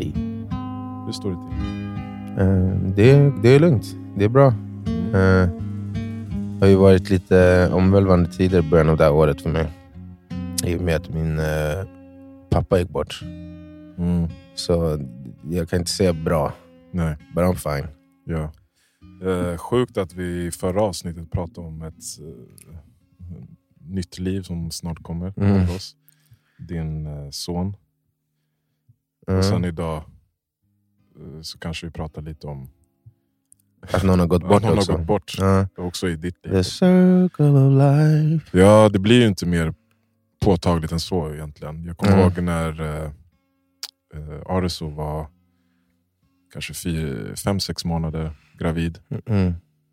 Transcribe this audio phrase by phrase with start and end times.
[0.00, 0.12] i.
[1.06, 1.58] Hur står det till?
[2.38, 3.96] Eh, det, det är lugnt.
[4.16, 4.46] Det är bra.
[4.86, 5.48] Eh,
[6.58, 9.66] det har ju varit lite omvälvande tider i början av det här året för mig.
[10.66, 11.84] I och med att min eh,
[12.50, 13.20] pappa gick bort.
[13.98, 14.28] Mm.
[14.54, 14.98] Så
[15.50, 16.52] jag kan inte säga bra,
[16.90, 17.16] Nej.
[17.34, 17.88] but I'm fine.
[18.24, 18.50] Ja.
[19.30, 22.76] Eh, sjukt att vi i förra avsnittet pratade om ett eh,
[23.80, 25.62] nytt liv som snart kommer Mm.
[25.62, 25.96] oss.
[26.68, 27.76] Din eh, son.
[29.28, 29.38] Mm.
[29.38, 29.96] Och sen idag
[31.20, 32.68] eh, så kanske vi pratar lite om
[33.92, 34.92] Att någon har gått bort någon också.
[34.92, 35.34] har gått bort.
[35.38, 35.66] Ja.
[35.76, 36.52] Också i ditt liv.
[36.52, 38.58] The circle of life.
[38.58, 39.74] Ja, det blir ju inte mer
[40.40, 41.84] påtagligt än så egentligen.
[41.84, 42.24] Jag kommer Mm.
[42.24, 43.10] ihåg när eh,
[44.14, 45.26] eh, Ariso var
[46.52, 48.98] kanske fyra, fem, sex månader gravid.
[49.26, 49.52] Mm.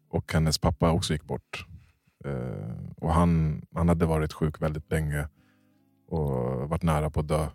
[0.09, 1.65] Och hennes pappa också gick bort.
[2.25, 5.27] Eh, och han, han hade varit sjuk väldigt länge
[6.07, 6.29] och
[6.69, 7.47] varit nära på att dö.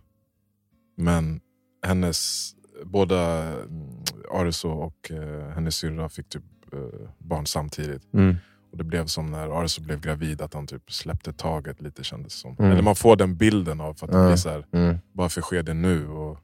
[0.96, 1.40] Men
[1.82, 2.50] hennes,
[2.84, 6.42] båda mm, Ariso och eh, hennes syrra fick typ
[6.72, 8.14] eh, barn samtidigt.
[8.14, 8.36] Mm.
[8.72, 12.32] Och Det blev som när Ariso blev gravid, att han typ släppte taget lite kändes
[12.32, 12.56] som.
[12.58, 12.70] Mm.
[12.70, 14.98] Eller man får den bilden av för att det blir så här, Mm.
[15.12, 16.08] varför sker det nu?
[16.08, 16.38] Och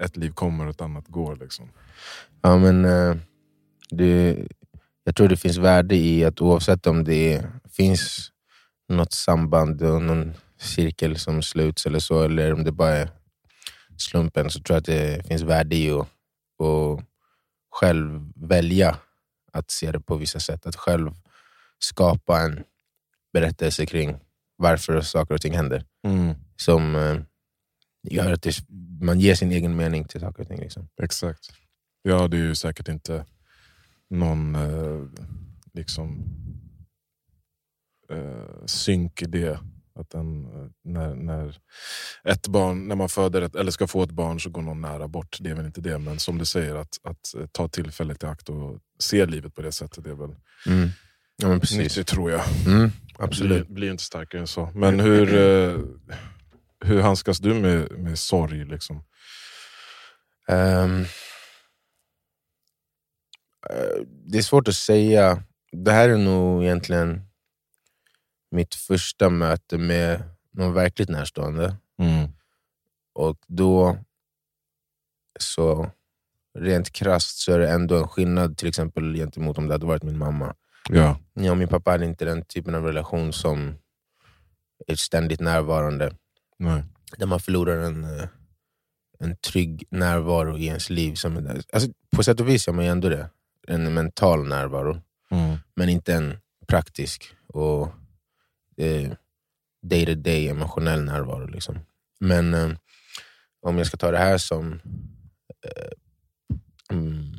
[0.00, 1.36] ett liv kommer och ett annat går.
[1.36, 1.68] Liksom.
[2.42, 3.16] Ja, men eh,
[3.90, 4.38] det,
[5.04, 8.28] jag tror det finns värde i att oavsett om det finns
[8.88, 13.08] något samband och någon cirkel som sluts eller så, eller om det bara är
[14.02, 16.00] slumpen, så tror jag att det finns värde i att,
[16.62, 17.04] att
[17.70, 18.98] själv välja
[19.52, 20.66] att se det på vissa sätt.
[20.66, 21.10] Att själv
[21.78, 22.64] skapa en
[23.32, 24.20] berättelse kring
[24.56, 25.84] varför saker och ting händer.
[26.56, 27.20] Som eh,
[28.02, 28.56] gör att det,
[29.00, 30.60] man ger sin egen mening till saker och ting.
[30.60, 30.88] Liksom.
[31.02, 31.52] Exakt.
[32.02, 33.24] Ja, det är ju säkert inte
[34.10, 35.06] någon eh,
[35.72, 36.24] liksom
[38.10, 39.60] eh, synk i det.
[39.94, 41.58] Att en, eh, när, när,
[42.24, 45.08] ett barn, när man föder ett, eller ska få ett barn så går någon nära
[45.08, 45.38] bort.
[45.40, 45.98] Det är väl inte det.
[45.98, 49.62] Men som du säger, att, att eh, ta tillfället i akt och se livet på
[49.62, 50.04] det sättet.
[50.04, 50.36] Det är väl
[50.66, 50.88] Mm.
[51.36, 51.78] Ja, men precis.
[51.78, 52.42] nyttigt tror jag.
[52.66, 53.66] Mm, absolut.
[53.66, 54.70] Blir, blir inte starkare än så.
[54.74, 55.34] Men hur,
[55.74, 55.78] eh,
[56.84, 58.64] hur handskas du med, med sorg?
[58.64, 59.04] Liksom?
[60.48, 60.88] Eh,
[64.26, 65.42] det är svårt att säga.
[65.72, 67.20] Det här är nog egentligen
[68.52, 71.76] mitt första möte med någon verkligt närstående.
[73.14, 73.98] Och då,
[75.40, 75.90] så
[76.58, 80.02] rent krasst så är det ändå en skillnad till exempel gentemot om det hade varit
[80.02, 80.54] min mamma.
[80.88, 81.18] Ja.
[81.34, 83.74] Jag och min pappa hade inte den typen av relation som
[84.86, 86.16] är ständigt närvarande.
[86.58, 86.84] Nej.
[87.16, 88.28] Där man förlorar en, eh,
[89.18, 91.14] en trygg närvaro i ens liv.
[91.14, 93.30] Som, alltså, på sätt och vis gör man ju ändå det.
[93.68, 95.00] En mental närvaro.
[95.30, 95.56] Mm.
[95.74, 96.36] Men inte en
[96.66, 97.92] praktisk och
[99.82, 101.46] day to day emotionell närvaro.
[101.46, 101.78] Liksom.
[102.20, 102.70] Men eh,
[103.62, 104.80] om jag ska ta det här som
[105.64, 105.92] eh,
[106.96, 107.32] mm,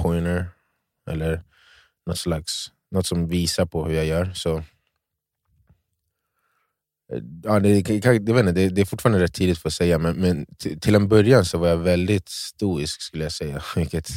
[0.00, 0.46] pointer,
[1.10, 1.42] eller
[2.06, 4.56] något slags något som visar på hur jag gör, så
[7.12, 9.98] eh, Ja, det, jag vet inte, det, det är fortfarande rätt tidigt för att säga,
[9.98, 13.62] men, men till, till en början så var jag väldigt stoisk skulle jag säga.
[13.76, 14.08] Vilket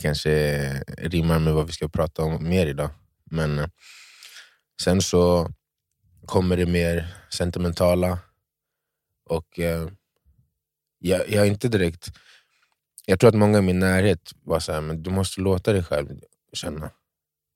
[0.00, 2.90] kanske rimmar med vad vi ska prata om mer idag.
[3.30, 3.66] Men eh,
[4.82, 5.50] sen så
[6.26, 8.18] kommer det mer sentimentala.
[9.24, 9.88] Och eh,
[10.98, 12.08] jag, jag är inte direkt...
[13.06, 15.84] Jag tror att många i min närhet var så här, men du måste låta dig
[15.84, 16.20] själv
[16.52, 16.90] känna.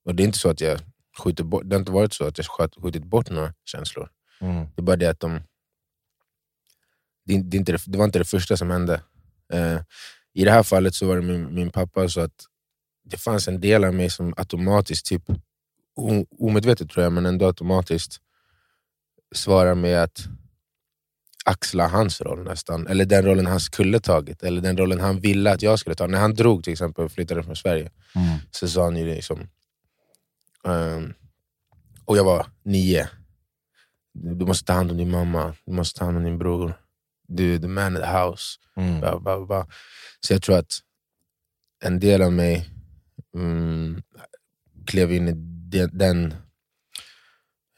[0.05, 0.79] Och det är inte så att jag
[1.17, 2.47] skjuter bort, det har inte varit så att jag
[2.81, 4.09] skjutit bort några känslor.
[4.41, 4.65] Mm.
[4.75, 5.41] Det är bara det att de...
[7.25, 9.01] Det, det, inte det, var inte det första som hände.
[9.53, 9.81] Eh,
[10.33, 12.45] I det här fallet så var det min, min pappa, så att
[13.03, 15.23] det fanns en del av mig som automatiskt, typ
[16.39, 18.17] omedvetet tror jag, men ändå automatiskt
[19.35, 20.27] svarar med att
[21.45, 22.87] axla hans roll nästan.
[22.87, 26.07] Eller den rollen han skulle tagit, eller den rollen han ville att jag skulle ta.
[26.07, 28.39] När han drog till exempel och flyttade från Sverige, Mm.
[28.51, 29.49] så sa han ju liksom...
[30.67, 31.13] ehm,
[32.05, 33.09] och jag var nio.
[34.13, 36.81] Du måste ta hand om din mamma, du måste ta hand om din bror.
[37.27, 38.59] Du är the man of the house.
[38.77, 38.99] Mm.
[38.99, 39.67] Bla, bla, bla.
[40.19, 40.71] Så jag tror att
[41.83, 42.69] en del av mig
[43.35, 44.01] mm,
[44.85, 46.33] klev in i den, den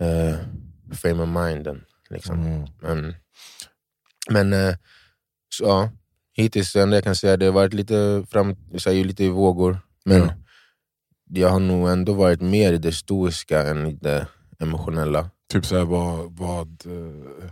[0.02, 0.36] eh,
[0.96, 1.82] frame of minden.
[2.10, 2.40] Liksom.
[2.46, 2.68] Mm.
[2.82, 3.16] Men,
[4.30, 4.76] men eh,
[5.50, 5.92] så, ja,
[6.34, 9.30] hittills det jag kan säga det har varit lite, fram, så här, ju lite i
[9.30, 9.80] vågor.
[10.06, 10.34] Men Ja.
[11.30, 14.28] jag har nog ändå varit mer i det stoiska än i det
[14.60, 15.30] emotionella.
[15.52, 16.32] Typ såhär, vad...
[16.38, 17.50] vad eh,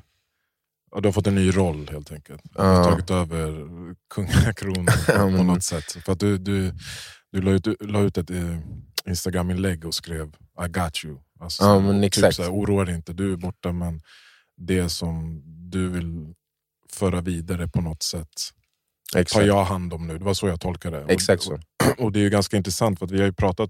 [0.92, 2.42] ja, du har fått en ny roll helt enkelt.
[2.44, 2.84] Du har Ja.
[2.84, 3.66] tagit över
[4.10, 4.88] kungakronan
[5.38, 5.92] på något sätt.
[6.06, 6.74] För att du, du,
[7.31, 8.30] du la ut, la ut ett
[9.07, 11.18] Instagram-inlägg och skrev I got you.
[11.39, 12.36] Alltså, Ja, men typ exakt.
[12.36, 14.01] såhär, oroa dig inte, du är borta men
[14.57, 16.33] det som du vill
[16.94, 18.30] föra vidare på något sätt
[19.13, 20.18] tar Exakt, jag hand om nu.
[20.18, 21.13] Det var så jag tolkade det.
[21.13, 21.54] exakt så.
[21.54, 21.59] Och,
[22.00, 23.69] och det är ju ganska intressant för vi har ju pratat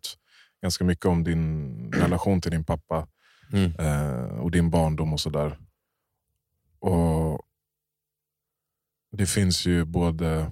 [0.61, 3.07] ganska mycket om din relation till din pappa
[3.53, 3.71] Mm.
[3.79, 5.57] eh, och din barndom och sådär.
[6.79, 7.41] Och
[9.17, 10.51] det finns ju både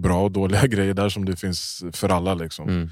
[0.00, 2.34] bra och dåliga grejer där som det finns för alla.
[2.34, 2.68] Liksom.
[2.68, 2.88] Mm.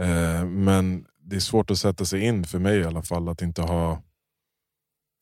[0.00, 3.42] Eh, men det är svårt att sätta sig in, för mig i alla fall, att
[3.42, 4.02] inte ha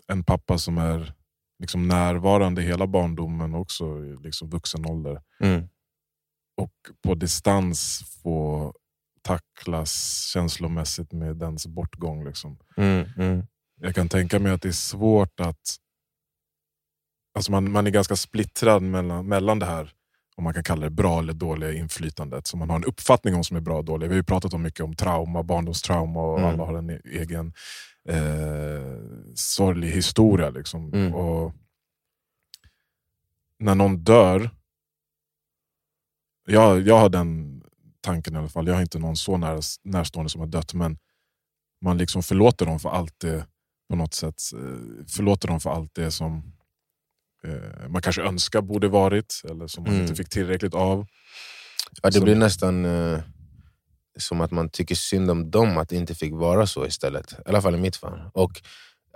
[0.07, 1.15] en pappa som är
[1.59, 5.23] liksom närvarande hela barndomen också i liksom vuxen ålder.
[5.41, 5.69] Mm.
[6.57, 6.73] Och
[7.03, 8.73] på distans få
[9.23, 12.25] tacklas känslomässigt med dens bortgång.
[12.25, 12.59] Liksom.
[12.77, 13.07] Mm.
[13.17, 13.47] Mm.
[13.81, 15.77] Jag kan tänka mig att det är svårt att...
[17.35, 19.93] Alltså man, man är ganska splittrad mellan, mellan det här,
[20.39, 22.47] om man kan kalla det bra eller dåliga inflytandet.
[22.47, 24.09] Som man har en uppfattning om som är bra och dåligt.
[24.11, 26.51] Vi har ju pratat om mycket om trauma, barndomstrauma och Mm.
[26.51, 27.53] alla har en egen
[28.09, 28.99] eh,
[29.35, 30.51] sorglig historia.
[30.51, 30.93] Liksom.
[30.95, 31.15] Mm.
[31.15, 31.53] Och
[33.59, 34.51] när någon dör,
[36.47, 37.63] jag, jag har den
[38.01, 40.99] tanken i alla fall, jag har inte någon så nära, närstående som har dött, men
[41.85, 43.47] man liksom förlåter dem för allt det
[43.91, 44.43] på något sätt.
[44.55, 46.53] eh, Förlåter dem för allt det som
[47.45, 50.03] eh, man kanske önskar borde varit, eller som man Mm.
[50.03, 51.07] inte fick tillräckligt av.
[52.03, 53.21] Ja, det Så- blir nästan eh,
[54.19, 57.33] som att man tycker synd om dem att det inte fick vara så istället.
[57.33, 58.31] I alla fall i mitt fall.
[58.35, 58.63] Och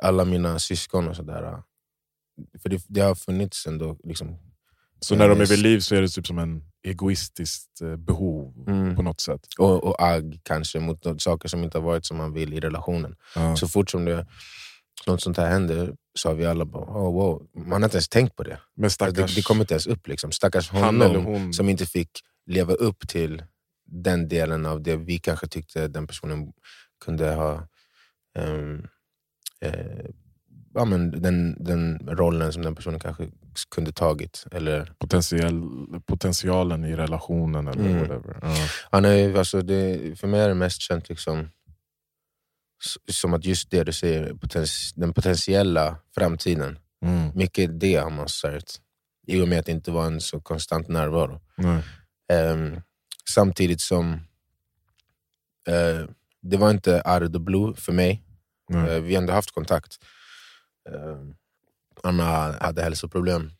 [0.02, 1.62] alla mina syskon och sådär.
[2.62, 4.38] För det, det har funnits ändå liksom,
[5.00, 5.50] Så när de är Yes.
[5.50, 8.96] vid liv så är det typ som en egoistiskt eh, behov Mm.
[8.96, 9.40] på något sätt.
[9.58, 13.16] och, och agg kanske mot saker som inte har varit som man vill i relationen.
[13.34, 13.56] Ja.
[13.56, 14.26] Så fort som det,
[15.06, 17.46] något sånt här händer så har vi alla bara oh, wow.
[17.56, 18.58] Man har inte ens tänkt på det.
[18.76, 20.08] Men Alltså, stackars det, det kommer inte ens upp.
[20.08, 20.32] Liksom.
[20.32, 21.52] Stackars honom hon.
[21.52, 22.10] som inte fick
[22.46, 23.42] leva upp till
[23.86, 26.52] den delen av det vi kanske tyckte den personen
[27.04, 27.68] kunde ha
[28.38, 28.86] ehm,
[29.60, 30.04] eh,
[30.74, 33.28] ja, men den, den rollen som den personen kanske
[33.74, 34.44] kunde tagit.
[34.52, 35.62] Eller, Potentiell,
[36.06, 37.98] potentialen i relationen eller Mm.
[38.00, 38.38] whatever.
[38.42, 38.54] Ja.
[38.90, 41.48] han är, alltså det, för mig är det mest känt liksom,
[43.10, 46.78] som att just det du säger, potens, den potentiella framtiden.
[47.04, 47.30] Mm.
[47.34, 48.80] Mycket det har man sörjt.
[49.26, 51.40] I och med att det inte var en så konstant närvaro.
[52.32, 52.80] Ehm,
[53.28, 54.12] samtidigt som
[55.68, 56.06] eh,
[56.42, 58.22] det var inte out of the blue för mig.
[58.74, 59.98] Eh, vi har ändå haft kontakt.
[60.88, 61.18] Eh,
[62.02, 62.22] Anna
[62.60, 63.50] hade hälsoproblem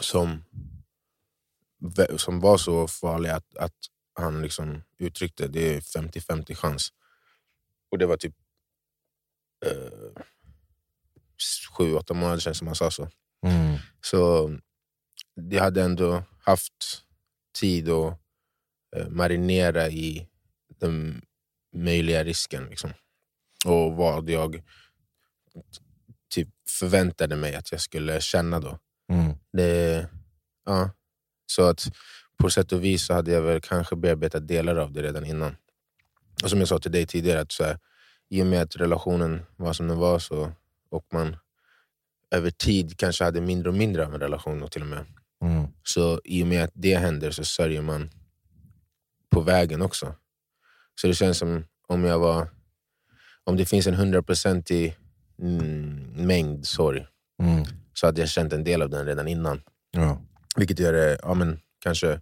[0.00, 0.44] som,
[2.16, 3.74] som var så farliga att, att
[4.14, 6.92] han liksom uttryckte det är 50-50 chans.
[7.90, 8.34] Och det var typ
[9.66, 10.22] eh,
[11.76, 13.08] sju, åtta månader sedan som han sa så.
[13.46, 13.78] Mm.
[14.00, 14.50] Så
[15.34, 17.04] jag hade ändå haft
[17.60, 18.18] tid att
[18.96, 20.28] eh, marinera i
[20.80, 21.22] den
[21.76, 22.64] möjliga risken.
[22.64, 22.90] Liksom.
[23.66, 24.62] Och vad jag
[26.30, 28.78] typ förväntade mig att jag skulle känna då.
[29.12, 29.36] Mm.
[29.52, 30.08] Det,
[30.64, 30.90] ja.
[31.46, 31.86] Så att
[32.38, 35.56] på sätt och vis så hade jag väl kanske bearbetat delar av det redan innan.
[36.42, 37.78] Och som jag sa till dig tidigare, att så här,
[38.28, 40.52] i och med att relationen var som den var så,
[40.90, 41.36] och man
[42.30, 45.04] över tid kanske hade mindre och mindre av en relation och till och med.
[45.42, 45.66] Mm.
[45.82, 48.10] Så i och med att det händer så sörjer man
[49.30, 50.14] på vägen också.
[51.00, 52.48] Så det känns som om jag var
[53.44, 54.96] om det finns en hundraprocentig
[55.38, 57.06] mm, mängd sorg
[57.42, 57.64] Mm.
[57.94, 59.62] så hade jag känt en del av den redan innan.
[59.90, 60.22] Ja.
[60.56, 62.20] Vilket gör det ja, men, kanske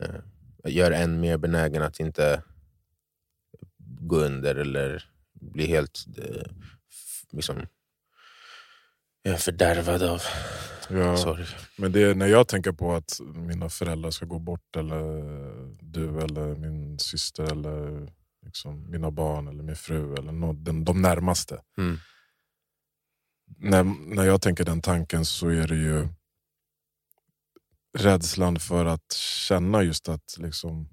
[0.00, 0.20] eh,
[0.64, 2.42] gör en mer benägen att inte
[3.86, 5.04] gå under eller
[5.40, 6.52] bli helt eh,
[7.32, 7.66] liksom,
[9.24, 10.22] eh, fördärvad av
[10.90, 11.16] Ja.
[11.16, 11.46] sorg.
[11.78, 15.02] Men det är när jag tänker på att mina föräldrar ska gå bort, eller
[15.80, 18.12] du eller min syster, eller
[18.42, 21.62] liksom mina barn eller min fru, eller den, de närmaste.
[21.78, 21.98] Mm.
[23.56, 26.08] När, när jag tänker den tanken så är det ju
[27.98, 29.12] rädslan för att
[29.48, 30.88] känna just att liksom,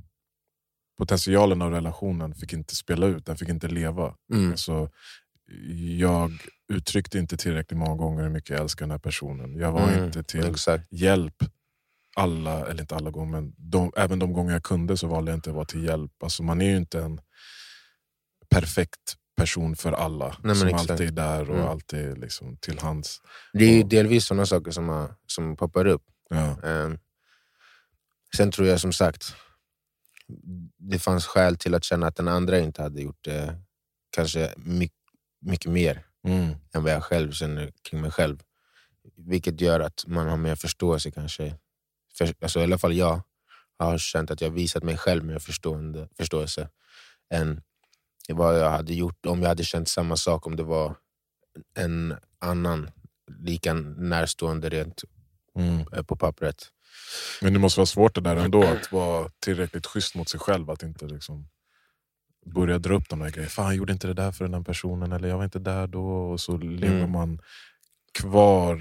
[0.98, 4.16] potentialen av relationen fick inte spela ut, den fick inte leva.
[4.34, 4.52] Mm.
[4.52, 4.90] Alltså,
[6.00, 6.32] jag
[6.74, 9.56] uttryckte inte tillräckligt många gånger hur mycket jag älskar den här personen.
[9.56, 10.88] Jag var Mm, inte till Exakt.
[10.92, 11.36] hjälp
[12.16, 15.38] alla, eller inte alla gånger, men de, även de gånger jag kunde så valde jag
[15.38, 16.24] inte att vara till hjälp.
[16.24, 17.22] Alltså man är ju inte en
[18.50, 20.38] perfekt person för alla.
[20.44, 20.92] men som exakt.
[20.92, 21.68] alltid är där och Mm.
[21.68, 23.22] alltid liksom till hands.
[23.54, 26.04] Det är Och- delvis sådana saker som, har, som poppar upp.
[26.30, 26.70] Ja.
[26.70, 26.90] Eh,
[28.38, 29.36] sen tror jag som sagt,
[30.78, 33.62] det fanns skäl till att känna att den andra inte hade gjort det
[34.10, 34.98] kanske mycket,
[35.42, 36.56] mycket mer Mm.
[36.74, 38.40] än vad jag själv känner kring mig själv.
[39.18, 41.56] Vilket gör att man har mer förståelse kanske.
[42.18, 43.22] För, alltså, I alla fall jag
[43.80, 46.70] har känt att jag visat mig själv mer förstående, förståelse
[47.34, 47.62] än
[48.30, 50.96] vad jag hade gjort om jag hade känt samma sak om det var
[51.78, 52.92] en annan
[53.40, 55.02] lika närstående rent
[55.56, 55.80] Mm.
[55.94, 56.68] eh, på pappret.
[57.42, 60.70] Men det måste vara svårt det där ändå, att vara tillräckligt schysst mot sig själv.
[60.70, 61.48] Att inte liksom
[62.46, 63.50] börja dra upp de där grejerna.
[63.50, 65.88] Fan, jag gjorde inte det där för den här personen, eller jag var inte där
[65.88, 66.06] då.
[66.08, 67.12] Och så lever Mm.
[67.12, 67.40] man
[68.20, 68.80] kvar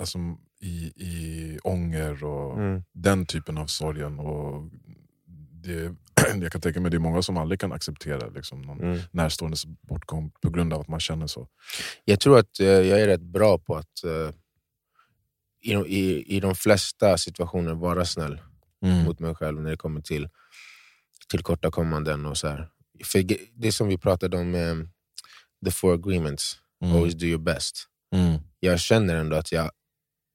[0.00, 0.18] alltså,
[0.60, 2.82] i, i ånger och Mm.
[2.92, 4.18] den typen av sorgen.
[4.18, 4.70] Och
[5.64, 5.94] det,
[6.42, 8.98] jag kan tänka mig det är många som aldrig kan acceptera liksom, någon Mm.
[9.10, 11.48] närståendes bortgång på grund av att man känner så.
[12.04, 14.34] Jag tror att eh, jag är rätt bra på att eh,
[15.62, 18.40] i, i, i de flesta situationer vara snäll
[18.84, 19.04] Mm.
[19.04, 20.28] mot mig själv när det kommer till
[21.28, 22.68] tillkortakommanden och så här.
[23.04, 24.74] För det som vi pratade om, eh,
[25.64, 26.96] the four agreements, Mm.
[26.96, 27.86] always do your best.
[28.14, 28.40] Mm.
[28.60, 29.70] Jag känner ändå att jag,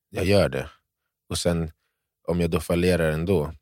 [0.09, 0.69] jag gör det.
[1.29, 1.71] Och sen
[2.27, 3.53] om jag då fallerar ändå,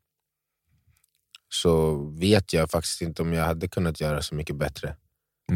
[1.48, 4.96] så vet jag faktiskt inte om jag hade kunnat göra så mycket bättre.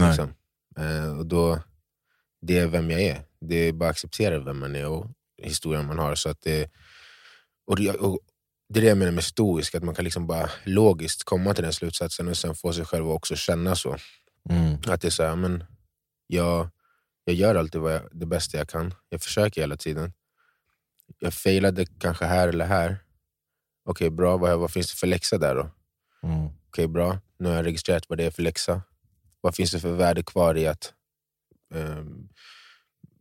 [0.09, 0.35] Liksom.
[0.79, 1.63] Eh, och då,
[2.43, 3.23] det är vem jag är.
[3.41, 5.07] Det är bara att acceptera vem man är och
[5.43, 6.15] historien man har.
[6.15, 6.71] Så att det,
[7.67, 8.19] och det, och
[8.69, 11.65] det är det jag menar med stoisk, att man kan liksom bara logiskt komma till
[11.65, 13.97] den slutsatsen och sen få sig själv att också känna så.
[14.51, 14.79] Mm.
[14.87, 15.65] Att det är så här, men
[16.27, 16.69] jag,
[17.25, 18.95] jag gör alltid jag, det bästa jag kan.
[19.09, 20.13] Jag försöker hela tiden.
[21.19, 22.99] Jag failade kanske här eller här.
[23.85, 24.37] Okej, bra.
[24.37, 25.71] Vad, vad finns det för läxa där då?
[26.23, 26.49] Mm.
[26.69, 27.19] Okej, bra.
[27.39, 28.83] Nu har jag registrerat vad det är för läxa.
[29.41, 30.95] Vad finns det för värde kvar i att
[31.75, 32.29] um,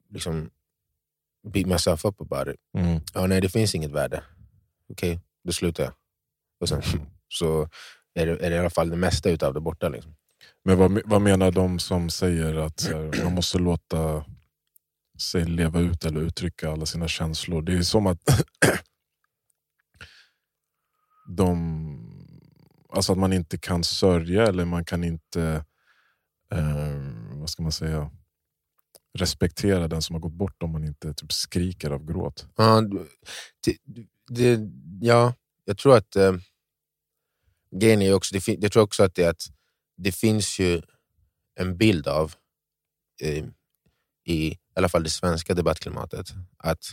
[0.09, 0.49] liksom
[1.47, 2.61] beat myself up about it?
[2.77, 3.01] Mm.
[3.13, 4.23] Ja, nej, det finns inget värde.
[4.89, 5.93] Okej, då slutar jag.
[6.59, 6.81] Och sen
[7.27, 7.69] så
[8.13, 9.89] är det, är det i alla fall det mesta utav det borta.
[9.89, 10.15] Liksom.
[10.63, 14.25] Men vad, vad menar de som säger att här, man måste låta
[15.19, 17.61] sig leva ut eller uttrycka alla sina känslor?
[17.61, 18.19] Det är som att
[21.37, 21.55] de,
[22.89, 25.65] alltså att man inte kan sörja eller man kan inte
[26.51, 28.11] eh, vad ska man säga,
[29.17, 32.47] respektera den som har gått bort om man inte typ skriker av gråt.
[32.55, 32.81] Ja,
[33.65, 33.77] det,
[34.27, 34.59] det,
[35.01, 35.33] ja
[35.65, 36.33] jag tror att eh,
[37.71, 39.41] grejen är också, det, jag tror också att det, att
[39.97, 40.81] det finns ju
[41.55, 42.35] en bild av,
[43.21, 43.45] eh,
[44.25, 46.83] i, i alla fall det svenska debattklimatet, att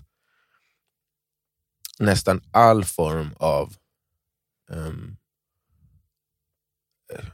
[1.99, 3.76] nästan all form av
[4.70, 5.16] ehm,
[7.12, 7.26] eh,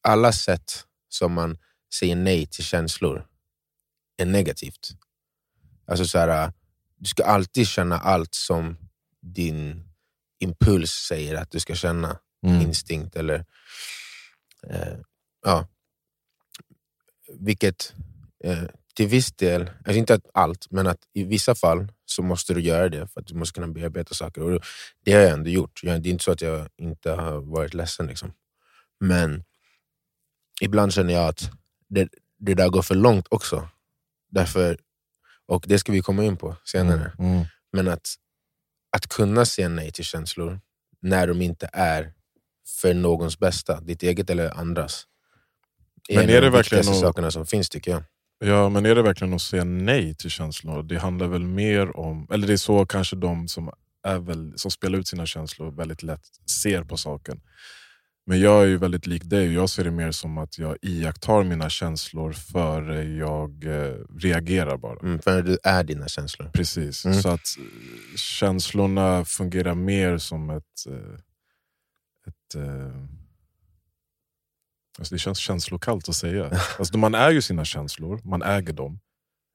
[0.00, 1.58] alla sätt som man
[1.94, 3.29] säger nej till känslor
[4.20, 4.90] är negativt.
[5.86, 6.52] Alltså så här,
[6.96, 8.76] du ska alltid känna allt som
[9.22, 9.90] din
[10.38, 12.18] impuls säger att du ska känna.
[12.62, 13.44] Instinkt eller...
[14.66, 14.96] Eh,
[15.44, 15.68] ja.
[17.40, 17.94] Vilket
[18.44, 22.54] eh, till viss del, alltså inte att allt, men att i vissa fall så måste
[22.54, 24.42] du göra det för att du måste kunna bearbeta saker.
[24.42, 24.60] Och
[25.04, 25.80] det har jag ändå gjort.
[25.82, 28.06] Jag, det är inte så att jag inte har varit ledsen.
[28.06, 28.32] Liksom.
[29.00, 29.44] Men
[30.60, 31.50] ibland känner jag att
[31.88, 32.08] det,
[32.38, 33.68] det där går för långt också.
[34.30, 34.78] Därför,
[35.46, 37.12] och det ska vi komma in på senare.
[37.18, 37.44] Mm.
[37.72, 38.08] Men att,
[38.96, 40.60] att kunna säga nej till känslor
[41.02, 42.12] när de inte är
[42.80, 45.06] för någons bästa, ditt eget eller andras.
[46.08, 48.02] Men en är av det de verkligen viktigaste sakerna som finns tycker jag.
[48.44, 50.82] Ja, men är det verkligen att säga nej till känslor?
[50.82, 53.70] Det handlar väl mer om, eller det är så kanske de som,
[54.02, 56.24] är väl, som spelar ut sina känslor väldigt lätt
[56.62, 57.40] ser på saken.
[58.26, 61.42] Men jag är ju väldigt lik dig, jag ser det mer som att jag iakttar
[61.44, 64.98] mina känslor före jag eh, reagerar bara.
[65.00, 66.50] Mm, för du är dina känslor.
[66.52, 67.22] Precis, Mm.
[67.22, 70.86] så att eh, känslorna fungerar mer som ett...
[70.88, 71.14] eh,
[72.26, 72.94] ett eh,
[74.98, 76.50] alltså det känns känslokallt att säga.
[76.78, 79.00] Alltså man är ju sina känslor, man äger dem.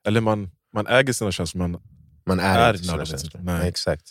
[0.08, 1.82] Eller man, man äger sina känslor, men
[2.28, 3.42] Man är, Är inte sina känslor.
[3.42, 3.60] Nej.
[3.60, 3.70] Nej.
[3.70, 4.04] Exakt.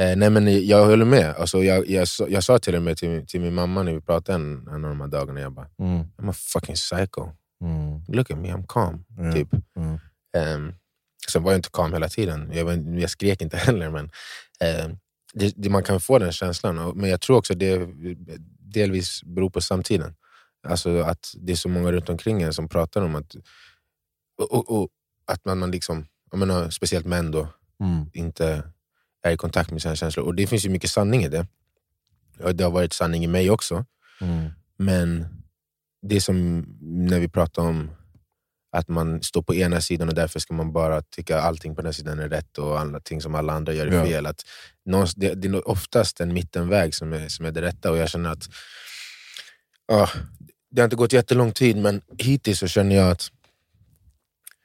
[0.00, 1.34] Eh, nej, men jag håller med.
[1.34, 4.36] Alltså, jag, jag, jag sa till och med till, till min mamma när vi pratade
[4.36, 7.30] en, en av de här dagarna, jag bara mm, I'm a fucking psycho.
[7.64, 9.04] mm, Look at me, I'm calm.
[9.34, 9.48] Typ.
[9.76, 9.98] mm,
[10.38, 10.74] Um,
[11.28, 12.50] sen var jag inte calm hela tiden.
[12.54, 13.90] Jag, var, jag skrek inte heller.
[13.90, 14.10] Men,
[14.60, 14.88] eh,
[15.34, 16.92] det, det, man kan få den känslan.
[16.98, 17.88] Men jag tror också det
[18.58, 20.14] delvis beror på samtiden.
[20.68, 23.36] Alltså att det är så många runt omkring en som pratar om att,
[24.38, 24.88] och, och, och,
[25.26, 27.48] att man, man liksom, jag menar, speciellt män då,
[27.80, 28.62] mm, inte
[29.22, 30.26] är i kontakt med sina känslor.
[30.26, 31.46] Och det finns ju mycket sanning i det.
[32.38, 33.84] Och det har varit sanning i mig också.
[34.20, 35.26] mm, Men
[36.02, 37.90] det är som när vi pratar om
[38.72, 41.94] att man står på ena sidan och därför ska man bara tycka allting på den
[41.94, 44.04] sidan är rätt och allting som alla andra gör är Ja.
[44.04, 44.26] fel.
[44.26, 44.42] Att
[44.84, 48.08] någonstans- det, det är oftast en mittenväg som är, som är det rätta och jag
[48.08, 48.48] känner att
[49.86, 50.08] ja,
[50.70, 53.30] det har inte gått jättelång tid men hittills så känner jag att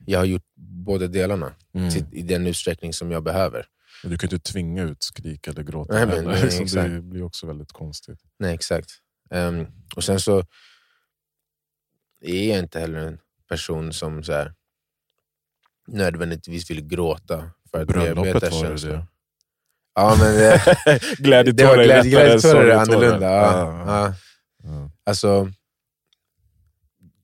[0.06, 0.46] jag har gjort
[0.86, 1.90] båda delarna mm.
[2.12, 3.66] i den utsträckning som jag behöver.
[4.04, 5.94] Och Du kan inte tvinga ut skrik eller gråta.
[5.94, 6.90] Nej, men- nej, så exakt.
[6.92, 8.20] det blir också väldigt konstigt.
[8.40, 8.90] Nej, exakt.
[9.32, 10.44] Ehm, och sen så
[12.22, 14.54] är jag inte heller en person som så här,
[15.88, 19.06] nödvändigtvis vill gråta för att Bröllopet bearbeta var det det.
[19.96, 23.32] Ja, men det, det var än glädjetårar annorlunda.
[23.32, 24.14] Ja, Ja,
[24.64, 24.92] ja.
[25.04, 25.52] Alltså,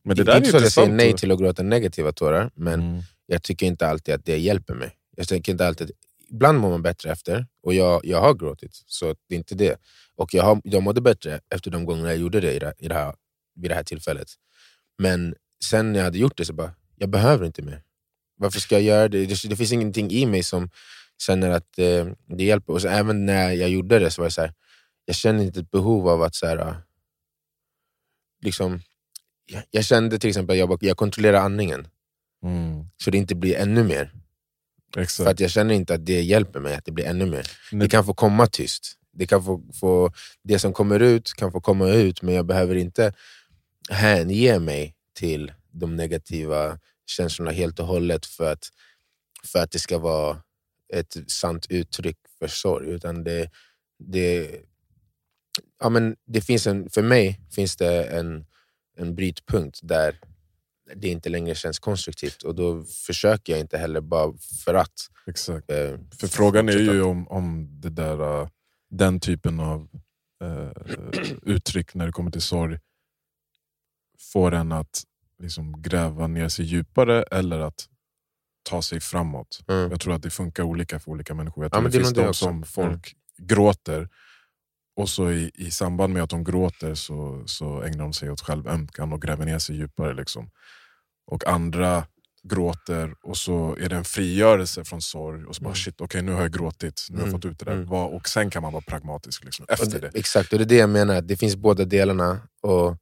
[0.03, 2.51] Men det det är inte så att jag säger nej till att gråta negativa tårar,
[2.55, 3.01] men Mm.
[3.25, 4.97] jag tycker inte alltid att det hjälper mig.
[5.15, 5.91] Jag tycker inte alltid,
[6.31, 9.77] ibland mår man bättre efter, och jag, jag har gråtit, så det är inte det.
[10.15, 12.87] Och jag, har, jag mådde bättre efter de gångerna jag gjorde det, i det, i
[12.87, 13.15] det här,
[13.55, 14.27] vid det här tillfället.
[14.97, 15.35] Men
[15.65, 17.83] sen när jag hade gjort det så bara, jag behöver inte mer.
[18.37, 19.25] Varför ska jag göra det?
[19.25, 20.69] Det, det finns ingenting i mig som
[21.21, 22.73] känner att eh, det hjälper.
[22.73, 24.53] Och så, även när jag gjorde det så var det så här,
[25.05, 26.75] jag känner inte ett behov av att så här, ah,
[28.43, 28.81] liksom,
[29.45, 31.87] jag, jag kände till exempel att jag, jag kontrollerar andningen,
[32.43, 32.85] Mm.
[32.97, 34.11] så det inte blir ännu mer.
[34.97, 35.25] Exakt.
[35.25, 37.47] För att jag känner inte att det hjälper mig att det blir ännu mer.
[37.71, 37.81] Nej.
[37.81, 38.93] Det kan få komma tyst.
[39.13, 42.75] Det, kan få, få, det som kommer ut kan få komma ut, men jag behöver
[42.75, 43.13] inte
[43.89, 48.69] hänge mig till de negativa känslorna helt och hållet för att,
[49.43, 50.41] för att det ska vara
[50.93, 52.89] ett sant uttryck för sorg.
[52.89, 53.49] Utan det,
[53.99, 54.51] det,
[55.79, 58.45] ja, men det finns en, för mig finns det en,
[58.97, 60.19] en brytpunkt där
[60.95, 64.33] det inte längre känns konstruktivt och då försöker jag inte heller bara
[64.65, 64.93] för att.
[65.27, 65.69] Exakt.
[65.71, 68.47] Eh, För frågan är ju om, om det där, äh,
[68.89, 69.87] den typen av
[70.43, 70.71] äh,
[71.43, 72.79] uttryck när det kommer till sorg
[74.33, 75.03] får en att
[75.39, 77.87] liksom gräva ner sig djupare eller att
[78.63, 79.59] ta sig framåt.
[79.67, 79.91] Mm.
[79.91, 81.63] Jag tror att det funkar olika för olika människor.
[81.63, 82.45] Jag Ja, tror men det det finns det de också.
[82.45, 84.09] som folk gråter
[84.95, 88.41] och så i, i samband med att de gråter så, så ägnar de sig åt
[88.41, 90.13] självömkan och gräver ner sig djupare.
[90.13, 90.49] Liksom.
[91.27, 92.03] Och andra
[92.43, 95.75] gråter och så är det en frigörelse från sorg och så bara Mm.
[95.75, 97.71] shit, okej nu har jag gråtit, nu har jag Mm, fått ut det där.
[97.71, 97.91] mm.
[97.91, 100.19] Och sen kan man vara pragmatisk liksom, efter det, det.
[100.19, 101.21] Exakt, och det är det jag menar.
[101.21, 102.97] Det finns båda delarna och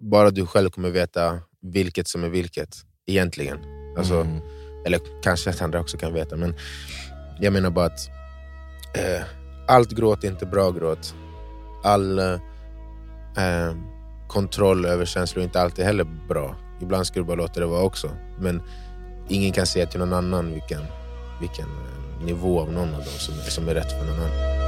[0.00, 3.58] bara du själv kommer veta vilket som är vilket egentligen.
[3.98, 4.40] Alltså, Mm.
[4.86, 6.54] Eller kanske att andra också kan veta, men
[7.40, 8.08] jag menar bara att
[8.96, 9.22] eh,
[9.68, 11.14] allt gråt är inte bra gråt.
[11.84, 12.32] All eh,
[13.36, 13.74] eh,
[14.28, 16.56] kontroll över känslor är inte alltid heller bra.
[16.80, 18.10] Ibland ska du bara låta det vara också.
[18.38, 18.62] Men
[19.28, 20.80] ingen kan säga till någon annan vilken,
[21.40, 24.67] vilken eh, nivå av någon av dem som, är- som är rätt för någon annan.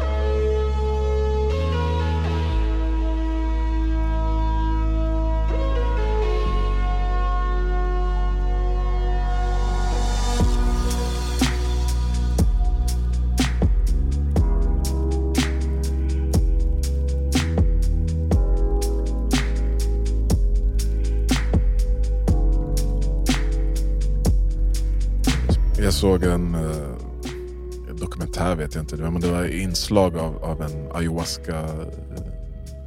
[26.01, 31.59] Såg en eh, dokumentär, vet jag inte, men det var inslag av, av en ayahuasca
[31.59, 31.89] eh,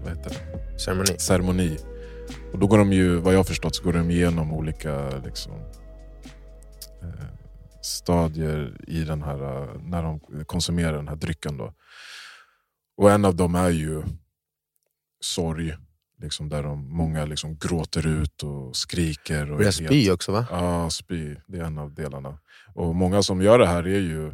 [0.04, 0.80] vad heter det?
[0.80, 1.20] Ceremoni.
[1.20, 1.78] ceremoni.
[2.54, 5.52] Och då går de ju, vad jag har förstått, så går de igenom olika liksom,
[7.02, 7.26] eh,
[7.82, 11.58] stadier i den här, eh, när de konsumerar den här drycken.
[11.58, 11.74] Då.
[12.98, 14.04] Och en av dem är ju
[15.22, 15.76] sorg,
[16.24, 19.52] liksom, där de, många liksom gråter ut och skriker.
[19.52, 20.46] Och Börjar spy också va?
[20.52, 21.36] Ja, spy.
[21.48, 22.40] Det är en av delarna.
[22.74, 24.32] Och många som gör det här är ju,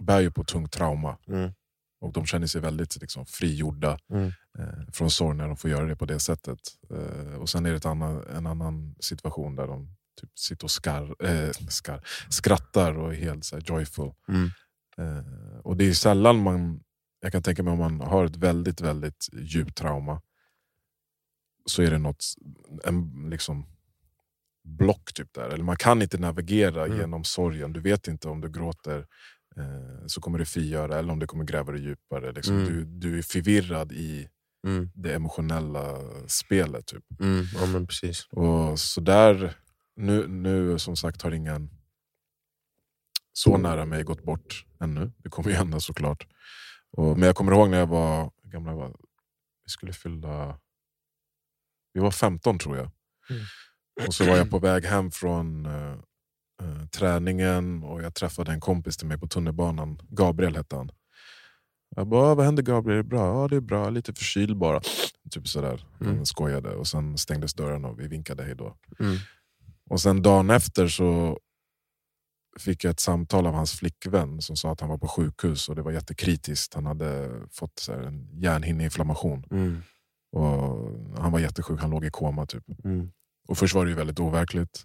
[0.00, 1.16] bär ju på tungt trauma.
[1.28, 1.52] Mm.
[2.00, 4.26] Och de känner sig väldigt liksom, frigjorda Mm.
[4.58, 6.58] eh, från sorg när de får göra det på det sättet.
[6.90, 11.24] Eh, och sen är det annan, en annan situation där de typ sitter och skar,
[11.26, 14.12] eh, skar, skrattar och är helt så här, joyful.
[14.28, 14.50] Mm.
[14.98, 16.80] Eh, och det är sällan man,
[17.20, 20.20] jag kan tänka mig om man har ett väldigt, väldigt djupt trauma,
[21.68, 22.24] så är det något,
[22.84, 23.66] en liksom
[24.64, 25.48] block typ där.
[25.48, 26.98] Eller man kan inte navigera Mm.
[26.98, 27.72] genom sorgen.
[27.72, 28.98] Du vet inte om du gråter
[29.56, 32.32] eh, så kommer det frigöra eller om det kommer gräva dig djupare.
[32.32, 32.56] Liksom.
[32.56, 32.66] Mm.
[32.68, 34.28] Du, du är förvirrad i
[34.66, 34.90] Mm.
[34.94, 36.86] det emotionella spelet.
[36.86, 37.04] Typ.
[37.20, 37.44] Mm.
[37.54, 38.26] Ja men precis.
[38.30, 39.54] Och så där,
[39.96, 41.70] nu, nu som sagt har ingen
[43.32, 45.12] så nära mig gått bort ännu.
[45.18, 46.26] Det kommer ju hända såklart.
[46.92, 48.88] Och, men jag kommer ihåg när jag var, gamla jag var,
[49.64, 50.58] vi skulle fylla,
[51.98, 52.90] vi var 15 tror jag.
[53.30, 53.42] Mm.
[54.06, 58.96] Och så var jag på väg hem från eh, träningen och jag träffade en kompis
[58.96, 60.00] till mig på tunnelbanan.
[60.08, 60.90] Gabriel hette han.
[61.96, 62.98] Jag bara, vad händer Gabriel?
[62.98, 63.42] Är det bra?
[63.42, 64.80] Ja det är bra, lite förkyld bara.
[65.30, 65.86] Typ sådär.
[66.00, 66.26] Mm.
[66.26, 68.76] skojade och sen stängdes dörren och vi vinkade hejdå.
[69.00, 69.16] Mm.
[69.90, 71.38] Och sen dagen efter så
[72.58, 75.76] fick jag ett samtal av hans flickvän som sa att han var på sjukhus och
[75.76, 76.74] det var jättekritiskt.
[76.74, 79.44] Han hade fått så en hjärnhinneinflammation.
[79.50, 79.82] Mm.
[80.32, 82.46] Och han var jättesjuk, han låg i koma.
[82.46, 82.64] Typ.
[82.84, 83.10] Mm.
[83.48, 84.84] Och först var det ju väldigt overkligt.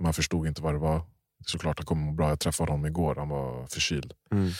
[0.00, 1.06] Man förstod inte vad det var.
[1.46, 2.28] Såklart han kommer må bra.
[2.28, 4.12] Jag träffade honom igår, han var förkyld.
[4.30, 4.50] Mm.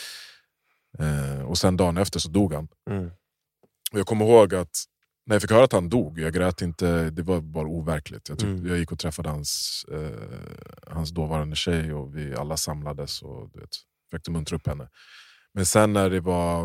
[0.99, 2.69] Eh, och sen dagen efter så dog han.
[2.91, 3.11] Mm.
[3.93, 4.85] Och jag kommer ihåg att
[5.27, 8.29] när jag fick höra att han dog, jag grät inte, det var bara overkligt.
[8.29, 8.67] Jag, typ, Mm.
[8.67, 13.61] jag gick och träffade hans, eh, hans dåvarande tjej och vi alla samlades och du
[13.61, 13.69] vet,
[14.11, 14.89] försökte muntra upp henne.
[15.55, 16.65] Men sen när det var,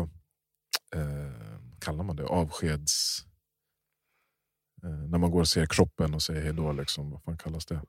[0.94, 1.32] eh,
[1.80, 3.24] kallar man det, avskeds...
[4.84, 7.80] Eh, när man går och ser kroppen och säger hejdå, liksom, vad fan kallas det?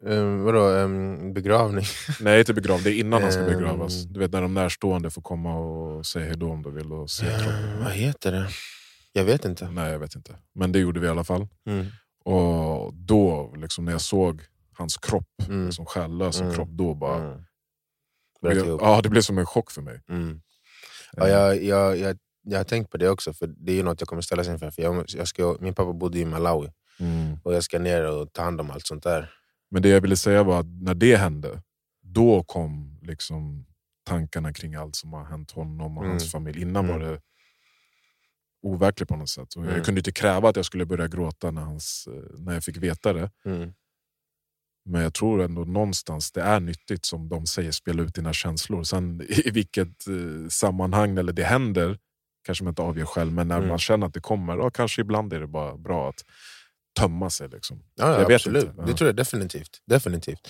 [0.00, 1.84] Um, vadå, um, begravning?
[2.20, 3.46] Nej, inte begravning, det är innan han ska Ehm.
[3.46, 4.04] begravas.
[4.04, 7.26] Du vet när de närstående får komma och säga hejdå om de vill och se
[7.26, 7.64] kroppen.
[7.74, 8.48] Uh, vad heter det?
[9.12, 9.70] Jag vet inte.
[9.70, 10.36] Nej, jag vet inte.
[10.54, 11.46] Men det gjorde vi i alla fall.
[11.66, 11.86] Mm.
[12.24, 15.66] Och då, liksom, när jag såg hans kropp, Mm.
[15.66, 16.54] liksom själlösa Mm.
[16.54, 17.24] kropp, då bara...
[17.24, 17.44] Mm.
[18.42, 18.80] Bröt ihop.
[18.84, 20.00] Ja, det blev som en chock för mig.
[20.08, 20.40] Mm.
[21.12, 22.16] Ja, jag, jag, jag,
[22.50, 24.70] jag har tänkt på det också, för det är ju något jag kommer ställas inför.
[24.70, 26.68] För jag, jag ska, min pappa bodde i Malawi
[27.00, 27.36] Mm.
[27.44, 29.30] och jag ska ner och ta hand om allt sånt där.
[29.70, 31.62] Men det jag ville säga var att när det hände,
[32.02, 33.66] då kom liksom
[34.06, 36.10] tankarna kring allt som har hänt honom och Mm.
[36.10, 36.62] hans familj.
[36.62, 37.00] Innan Mm.
[37.00, 37.20] var det
[38.62, 39.54] overkligt på något sätt.
[39.54, 39.74] Och Mm.
[39.76, 42.76] Jag kunde inte kräva att jag skulle börja gråta när, hans, eh, när jag fick
[42.76, 43.30] veta det.
[43.44, 43.72] Mm.
[44.84, 48.82] Men jag tror ändå någonstans det är nyttigt som de säger, spela ut dina känslor.
[48.82, 51.98] Sen i vilket eh, sammanhang eller det händer,
[52.48, 53.68] kanske man inte avgör själv, men när Mm.
[53.68, 56.24] man känner att det kommer, ja, kanske ibland är det bara bra att
[56.98, 57.48] tömma sig.
[57.48, 57.82] Liksom.
[57.94, 58.64] Ja, ja, Jag vet absolut.
[58.64, 58.84] inte, ja.
[58.86, 59.82] Det tror jag definitivt.
[59.86, 60.48] definitivt.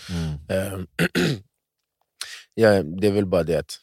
[0.49, 0.87] Ehm,
[2.55, 3.79] ja, det är väl bara det att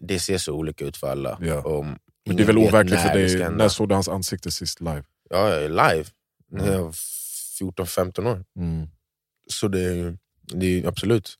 [0.00, 1.38] det ser så olika ut för alla.
[1.40, 1.62] Ja.
[1.62, 4.80] Och Men det är väl vet overkligt för dig, när såg du hans ansikte sist
[4.80, 5.04] live?
[5.30, 6.04] Ja, live.
[6.50, 6.92] När jag var
[7.60, 8.44] 14-15 år.
[8.58, 8.86] Mm.
[9.48, 11.34] Så det, det är absolut,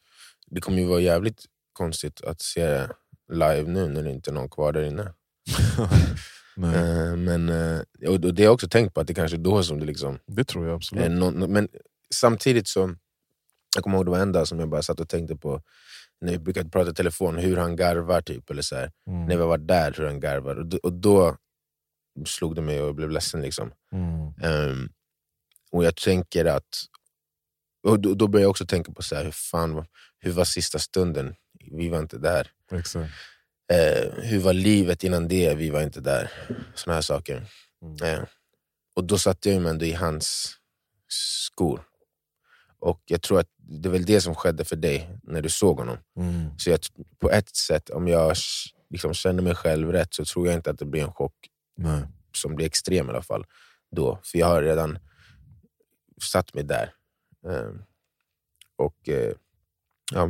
[0.47, 2.87] det kommer ju vara jävligt konstigt att se
[3.33, 5.13] live nu när det inte är någon kvar där inne.
[6.57, 9.63] Eh, men, eh, och det har jag också tänkt på, att det kanske är då
[9.63, 11.11] som det liksom det tror jag absolut.
[11.11, 11.69] någon, Men
[12.15, 12.95] samtidigt så,
[13.75, 15.63] jag kommer ihåg det var en dag som jag bara satt och tänkte på,
[16.21, 18.51] när vi brukade prata i telefon, hur han garvar typ.
[18.51, 18.93] Eller så här.
[19.07, 19.27] Mm.
[19.27, 20.57] När vi var där, hur han garvar.
[20.57, 21.37] Och då, och då
[22.27, 23.43] slog det mig och jag blev ledsen.
[23.43, 23.73] liksom.
[23.93, 24.33] Mm.
[24.43, 24.89] Ehm,
[25.71, 26.69] och jag tänker att...
[27.83, 29.87] Och då, då börjar jag också tänka på så här, hur fan
[30.19, 31.35] hur var sista stunden?
[31.71, 32.51] Vi var inte där.
[32.73, 33.13] Exakt.
[33.71, 35.55] Eh, hur var livet innan det?
[35.55, 36.31] Vi var inte där.
[36.75, 37.47] Såna här saker.
[37.83, 37.97] Mm.
[38.03, 38.25] Eh,
[38.95, 40.57] och då satte jag mig ändå i hans
[41.09, 41.83] skor.
[42.79, 45.79] Och jag tror att det är väl det som skedde för dig när du såg
[45.79, 45.99] honom.
[46.17, 46.59] Mm.
[46.59, 46.81] Så jag,
[47.19, 48.37] på ett sätt, om jag
[48.91, 51.35] liksom känner mig själv rätt så tror jag inte att det blir en chock
[51.77, 52.03] Nej.
[52.37, 53.47] som blir extrem i alla fall.
[53.97, 54.21] Då.
[54.25, 54.99] För jag har redan
[56.23, 56.95] satt mig där.
[57.49, 57.83] Ehm,
[58.77, 59.35] och eh,
[60.11, 60.27] ja,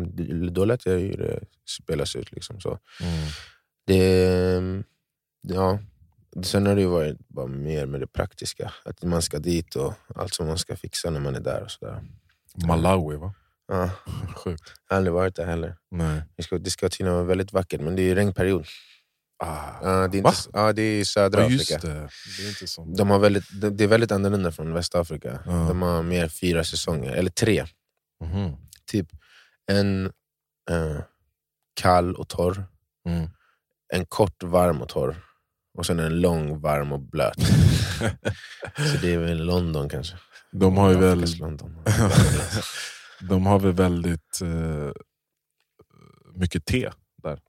[0.51, 1.40] då lät jag ju det
[1.83, 2.33] spelas ut.
[2.33, 2.69] Liksom, så.
[3.01, 3.29] Mm.
[3.87, 4.85] Det, ehm,
[5.43, 5.79] ja.
[6.43, 8.73] Sen har det ju varit bara mer med det praktiska.
[8.85, 11.62] Att man ska dit och allt som man ska fixa när man är där.
[11.62, 12.03] och sådär.
[12.66, 13.35] Malawi va?
[13.69, 13.90] Ja,
[14.37, 14.73] Sjukt.
[14.88, 15.77] jag har aldrig varit där heller.
[15.90, 16.23] Nej.
[16.37, 18.66] Det ska, det ska tydligen vara väldigt vackert, men det är ju regnperiod.
[19.45, 20.09] Ah.
[20.09, 21.79] Det, är inte, ja, det är i södra Ja, Afrika.
[21.79, 21.88] det.
[22.38, 22.97] Det är inte.
[22.99, 25.38] De har väldigt, det det är väldigt annorlunda från Västafrika.
[25.47, 25.53] Ja.
[25.53, 27.64] De har mer fyra säsonger, eller tre.
[28.25, 28.57] Mhm.
[28.87, 29.07] Typ
[29.70, 30.06] en
[30.70, 31.00] eh,
[31.80, 32.64] kall och torr,
[33.06, 33.28] Mm.
[33.92, 35.16] en kort varm och torr
[35.78, 37.35] och sen en lång varm och blöt.
[38.76, 40.16] Så det är väl London kanske.
[40.52, 41.20] De har ju väl,
[43.28, 44.92] de har väl väldigt eh,
[46.35, 46.90] mycket te
[47.22, 47.40] där,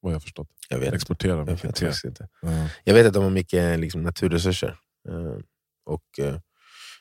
[0.00, 0.48] vad jag har förstått.
[0.68, 0.96] Jag vet, inte.
[0.96, 2.08] Exporterar jag mycket vet te.
[2.08, 2.28] inte.
[2.42, 2.68] Ja.
[2.84, 4.78] Jag vet att de har mycket liksom, naturresurser.
[5.08, 5.38] Eh,
[5.86, 6.40] och eh,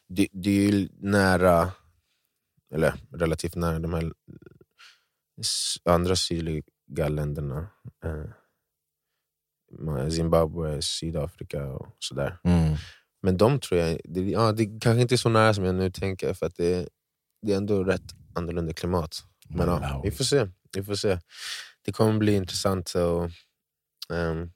[0.07, 1.71] det, det är ju nära,
[2.73, 4.13] eller relativt nära de här
[5.85, 7.67] andra sydliga länderna.
[8.03, 8.25] Eh,
[10.09, 12.37] Zimbabwe, Sydafrika och sådär.
[12.43, 12.75] Mm.
[13.21, 15.91] Men de tror jag, det, ja, det kanske inte är så nära som jag nu
[15.91, 16.89] tänker, för att det,
[17.41, 18.03] det är ändå rätt
[18.35, 19.23] annorlunda klimat.
[19.49, 20.47] Men ja, vi får se.
[20.75, 21.19] Vi får se.
[21.85, 22.93] Det kommer bli intressant.
[22.95, 23.23] Och,
[24.15, 24.51] ehm,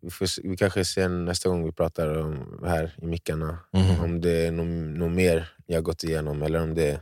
[0.00, 4.00] vi, får, vi kanske ser nästa gång vi pratar om, här i mickarna, Mhm.
[4.04, 7.00] om det är något, något mer jag gått igenom eller om det,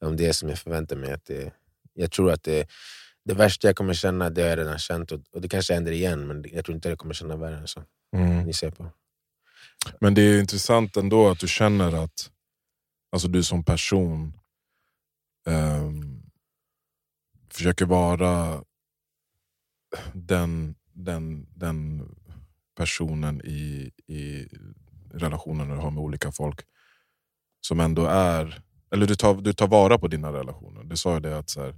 [0.00, 1.12] om det är som jag förväntar mig.
[1.12, 1.52] Att det,
[1.98, 2.68] jag tror att det,
[3.24, 5.12] det värsta jag kommer känna, det har jag redan känt.
[5.12, 7.82] Och, det kanske händer igen, men jag tror inte jag kommer känna värre än så.
[8.16, 8.44] Mm.
[8.44, 8.90] Ni ser på.
[10.00, 12.30] Men det är intressant ändå att du känner att
[13.12, 14.32] alltså du som person
[15.46, 16.22] ehm,
[17.50, 18.62] försöker vara
[20.12, 22.08] den, den, den
[22.76, 24.48] personen i, i
[25.14, 26.60] relationen du har med olika folk
[27.60, 30.84] som ändå är, eller du tar, du tar vara på dina relationer.
[30.84, 31.74] Du sa ju det att så här,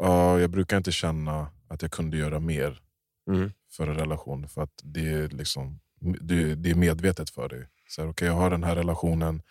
[0.00, 2.80] ja, jag brukar inte känna att jag kunde göra mer
[3.30, 3.52] Mm.
[3.76, 4.48] för en relation.
[4.48, 5.80] För att det är, liksom,
[6.20, 7.68] det, det är medvetet för dig.
[7.88, 9.42] Så här, okay, jag har den här relationen,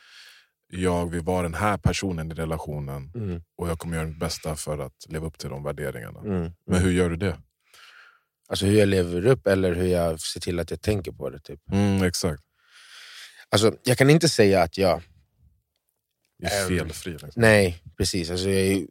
[0.71, 3.43] jag vill vara den här personen i relationen Mm.
[3.57, 6.19] och jag kommer göra mitt bästa för att leva upp till de värderingarna.
[6.19, 6.51] Mm.
[6.65, 7.37] Men hur gör du det?
[8.49, 11.39] Alltså hur jag lever upp eller hur jag ser till att jag tänker på det.
[11.39, 11.59] Typ.
[11.71, 12.43] Mm, exakt.
[13.49, 15.01] Alltså, jag kan inte säga att jag...
[16.43, 17.11] Är felfri.
[17.11, 17.31] Liksom.
[17.35, 18.29] Nej, precis.
[18.31, 18.87] Alltså, jag är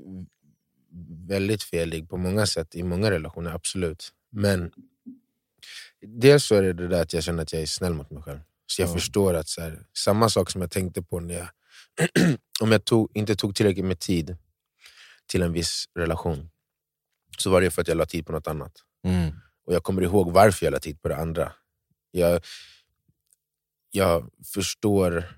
[1.29, 4.13] väldigt felig på många sätt i många relationer, absolut.
[4.31, 4.73] Men
[6.07, 8.23] dels så är det det där att jag känner att jag är snäll mot mig
[8.23, 8.41] själv.
[8.67, 8.93] Så jag Ja.
[8.95, 11.49] förstår att så här, samma sak som jag tänkte på när jag,
[12.61, 14.37] om jag tog, inte tog tillräckligt med tid
[15.27, 16.51] till en viss relation,
[17.39, 18.73] så var det för att jag la tid på något annat.
[19.05, 19.31] Mm.
[19.65, 21.53] Och jag kommer ihåg varför jag la tid på det andra.
[22.11, 22.45] Jag,
[23.91, 25.35] jag förstår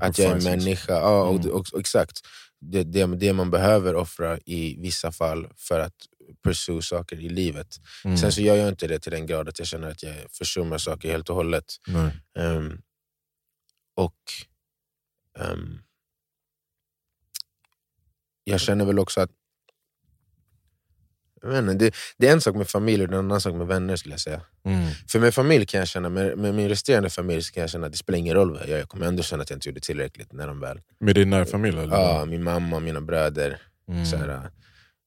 [0.00, 0.92] att jag är människa.
[0.92, 1.50] Ja, och, Mm.
[1.50, 2.20] och, och, exakt.
[2.60, 5.94] Det, det, det man behöver offra i vissa fall för att
[6.44, 7.76] pursue saker i livet.
[8.04, 8.16] Mm.
[8.16, 10.78] Sen så gör jag inte det till den grad att jag känner att jag försummar
[10.78, 11.64] saker helt och hållet.
[12.38, 12.80] Ehm,
[13.94, 14.18] och
[15.38, 15.78] ehm,
[18.44, 19.30] jag känner väl också att
[21.44, 24.12] inte, det, det är en sak med familj och en annan sak med vänner skulle
[24.12, 24.40] jag säga.
[24.64, 24.90] Mm.
[25.08, 27.92] För med familj kan jag känna, med, med min resterande familj kan jag känna att
[27.92, 28.78] det spelar ingen roll vad jag gör.
[28.78, 30.80] Jag kommer ändå känna att jag inte gjorde tillräckligt när de väl...
[31.00, 31.78] Med din närfamilj?
[31.90, 34.06] Ja, min mamma, mina bröder, Mm.
[34.06, 34.50] så här,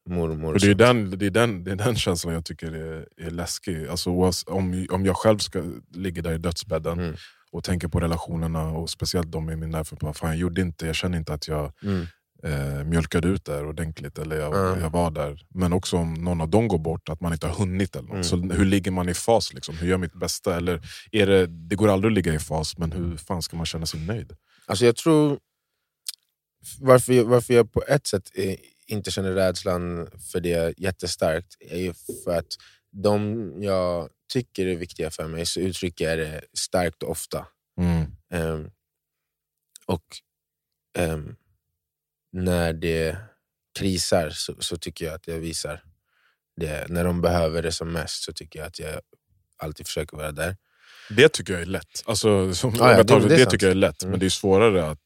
[0.09, 0.53] mormor.
[0.53, 3.31] Och det, är den, det, är den, det är den känslan jag tycker är, är
[3.31, 3.87] läskig.
[3.87, 4.09] Alltså,
[4.45, 5.63] om, om jag själv ska
[5.93, 7.15] ligga där i dödsbädden Mm.
[7.51, 10.13] och tänker på relationerna, och speciellt de i min närfamilj.
[10.17, 12.07] Fan, jag, gjorde inte, jag känner inte att jag Mm.
[12.43, 14.79] Eh, mjölkade ut där ordentligt, eller jag, Ja.
[14.79, 15.45] jag var där.
[15.49, 17.95] Men också om någon av dem går bort, att man inte har hunnit.
[17.95, 18.13] Eller något.
[18.13, 18.23] Mm.
[18.23, 19.53] Så hur ligger man i fas?
[19.53, 19.77] Liksom?
[19.77, 20.57] Hur gör jag mitt bästa?
[20.57, 23.65] Eller är det, det går aldrig att ligga i fas, men hur fan ska man
[23.65, 24.35] känna sig nöjd?
[24.65, 25.39] Alltså jag tror,
[26.79, 28.29] varför jag, varför jag på ett sätt
[28.87, 32.47] inte känner rädslan för det jättestarkt är ju för att
[32.91, 37.47] de jag tycker är viktiga för mig så uttrycker jag det starkt och ofta.
[37.79, 38.05] Mm.
[38.33, 38.69] Ehm,
[39.85, 40.03] och
[40.97, 41.35] ehm,
[42.31, 43.17] när det
[43.79, 45.83] krisar så, så tycker jag att jag visar
[46.57, 46.85] det.
[46.89, 49.01] När de behöver det som mest så tycker jag att jag
[49.57, 50.57] alltid försöker vara där.
[51.09, 52.03] Det tycker jag är lätt.
[52.05, 54.11] Alltså, som, Ja, ja, det- det, det tycker jag är lätt, Mm.
[54.11, 55.01] men det är svårare att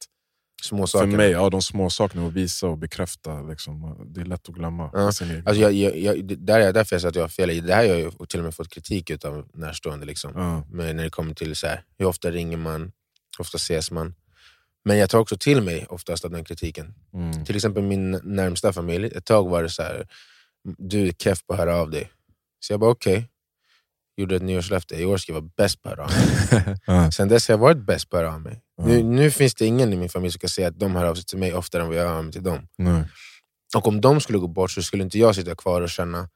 [0.62, 1.10] Små saker.
[1.10, 4.54] För mig, ja, de små sakerna att visa och bekräfta, liksom, det är lätt att
[4.54, 4.90] glömma.
[4.92, 4.98] Ja.
[5.06, 7.66] Alltså jag, jag, jag, där är därför jag sa att jag har fel.
[7.66, 10.06] Det här har jag till och med fått kritik av närstående.
[10.06, 10.32] Liksom.
[10.34, 10.64] ja.
[10.70, 14.14] Men när det kommer till så här, hur ofta ringer man, hur ofta ses man.
[14.86, 16.94] Men jag tar också till mig oftast av den kritiken.
[17.14, 17.44] mm.
[17.44, 20.08] Till exempel min närmsta familj, ett tag var det så här,
[20.78, 22.10] du är keff på att höra av dig.
[22.60, 23.28] Så jag bara okej,
[24.16, 26.10] gjorde ett nyårslöfte, i år ska jag vara bäst på att höra av
[26.96, 27.12] mig.
[27.12, 28.62] Sen dess har jag varit bäst på att höra av mig.
[28.76, 28.86] Ja.
[28.86, 31.14] Nu, nu finns det ingen i min familj som kan säga att de hör av
[31.14, 32.68] sig till mig oftare än vad jag hör av mig till dem.
[33.76, 36.28] Och om de skulle gå bort så skulle inte jag sitta kvar och känna,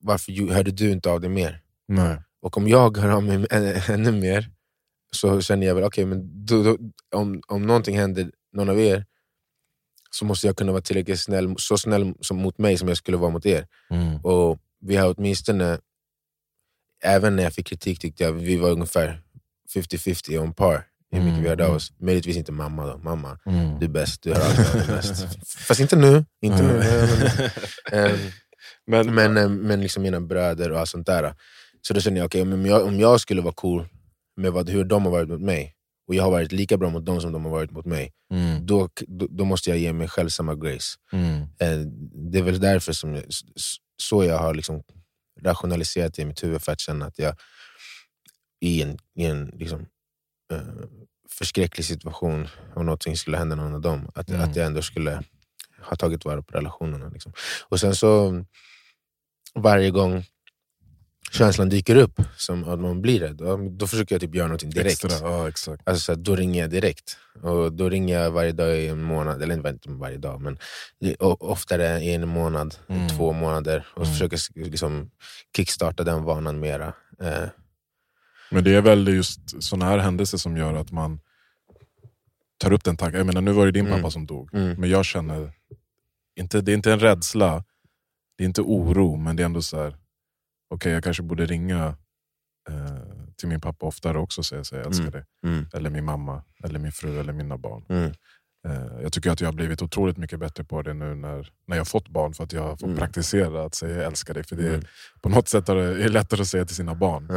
[0.00, 1.60] varför hörde du inte av dig mer?
[2.42, 4.50] Och om jag hör av mig än- ännu mer,
[5.10, 6.76] så känner jag väl, okej, men då, då,
[7.14, 9.04] om, om någonting händer någon av er,
[10.10, 13.16] så måste jag kunna vara tillräckligt snäll, så snäll som, mot mig som jag skulle
[13.16, 13.66] vara mot er.
[13.90, 14.16] Mm.
[14.24, 15.78] Och vi har åtminstone,
[17.04, 19.22] även när jag fick kritik tyckte jag vi var ungefär
[19.74, 20.84] 50-50 on par.
[21.10, 21.76] Hur mycket Mm, vi hörde av mm.
[21.76, 21.92] oss.
[22.00, 22.98] Möjligtvis inte mamma då.
[22.98, 23.78] Mamma, Mm.
[23.78, 25.46] du är bäst, du hör alltid mest.
[25.48, 26.24] Fast inte nu.
[26.40, 26.82] Inte nu.
[27.92, 28.18] Men,
[28.86, 31.34] men, men, eh, men liksom mina bröder och allt sånt där.
[31.82, 33.88] Så då känner jag, okej, om, jag, om jag skulle vara cool
[34.38, 35.74] med vad, hur de har varit mot mig,
[36.08, 38.66] och jag har varit lika bra mot dem som de har varit mot mig, mm.
[38.66, 40.96] då, då, då måste jag ge mig själv samma grace.
[41.12, 41.40] Mm.
[41.40, 41.78] Eh,
[42.32, 43.24] Det är väl därför som jag,
[44.02, 44.82] så jag har liksom
[45.40, 47.36] rationaliserat det i mitt huvud, för att känna att jag
[48.60, 49.80] i en, i en liksom,
[50.52, 50.62] eh,
[51.30, 54.40] förskräcklig situation, om någonting skulle hända någon av dem, att, Mm.
[54.42, 55.22] att jag ändå skulle
[55.82, 57.08] ha tagit vara på relationerna.
[57.08, 57.32] Liksom.
[57.68, 58.44] Och sen så,
[59.54, 60.24] varje gång
[61.30, 63.36] känslan dyker upp, som att man blir rädd,
[63.70, 65.04] då försöker jag typ göra någonting direkt.
[65.04, 65.88] Extra, ja, exakt.
[65.88, 67.16] Alltså, då ringer jag direkt.
[67.42, 70.58] Och Då ringer jag varje dag i en månad, eller inte varje dag, men
[71.38, 73.08] oftare i en månad, Mm.
[73.08, 73.86] två månader.
[73.94, 74.12] Och Mm.
[74.12, 75.10] försöker liksom
[75.56, 76.92] kickstarta den vanan mera.
[77.22, 77.48] Eh,
[78.50, 81.20] Men det är väl just såna här händelser som gör att man
[82.58, 83.18] tar upp den tanken.
[83.18, 83.98] Jag menar, nu var det din Mm.
[83.98, 85.52] pappa som dog, mm, men jag känner,
[86.36, 87.64] inte, det är inte en rädsla,
[88.38, 89.96] det är inte oro, men det är ändå så här.
[90.70, 91.96] Okej jag kanske borde ringa
[92.70, 92.96] eh,
[93.36, 95.12] till min pappa oftare också och säga att jag älskar Mm.
[95.12, 95.24] dig.
[95.44, 97.84] mm, Eller min mamma, eller min fru, eller mina barn.
[97.88, 98.12] mm,
[98.66, 101.76] Eh, jag tycker att jag har blivit otroligt mycket bättre på det nu när, när
[101.76, 102.98] jag fått barn, för att jag får Mm.
[102.98, 104.44] praktisera att säga jag älskar dig.
[104.44, 104.84] För det är, Mm.
[105.22, 107.30] På något sätt är det lättare att säga till sina barn,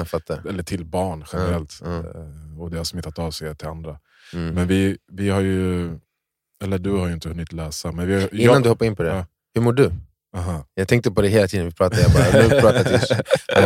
[0.50, 1.82] eller till barn generellt.
[1.82, 4.00] Eh, och det har smittat av sig till andra.
[4.34, 4.56] Mm.
[4.56, 5.90] Men vi, vi har ju,
[6.64, 7.92] eller du har ju inte hunnit läsa.
[7.92, 9.26] Men vi Innan jag, du hoppar in på det, Ja.
[9.54, 9.92] hur mår du?
[10.38, 10.66] Aha.
[10.74, 12.02] Jag tänkte på det hela tiden vi pratade.
[12.02, 13.08] Jag bara, nu pratar tills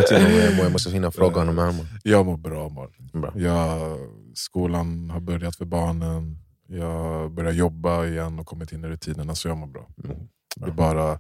[0.07, 0.53] till hur jag.
[0.65, 1.85] Jag måste hinna fråga honom hur han mår.
[2.03, 3.21] jag mår bra Martin.
[3.21, 3.33] Bra.
[3.35, 3.97] Jag,
[4.33, 9.47] skolan har börjat för barnen, jag börjar jobba igen och kommit in i rutinerna så
[9.47, 9.87] jag mår bra.
[10.03, 10.17] Mm.
[10.55, 11.11] Det är bara